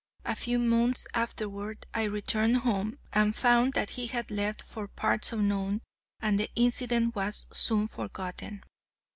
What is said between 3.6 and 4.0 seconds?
that